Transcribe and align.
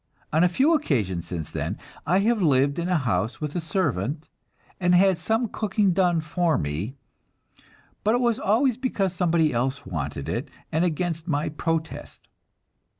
On 0.33 0.43
a 0.43 0.49
few 0.49 0.73
occasions 0.73 1.27
since 1.27 1.51
then, 1.51 1.77
I 2.07 2.21
have 2.21 2.41
lived 2.41 2.79
in 2.79 2.89
a 2.89 2.97
house 2.97 3.39
with 3.39 3.55
a 3.55 3.61
servant, 3.61 4.29
and 4.79 4.95
had 4.95 5.19
some 5.19 5.47
cooking 5.47 5.93
done 5.93 6.21
for 6.21 6.57
me, 6.57 6.95
but 8.03 8.15
it 8.15 8.19
was 8.21 8.39
always 8.39 8.77
because 8.77 9.13
somebody 9.13 9.53
else 9.53 9.85
wanted 9.85 10.27
it, 10.27 10.49
and 10.71 10.83
against 10.83 11.27
my 11.27 11.49
protest. 11.49 12.27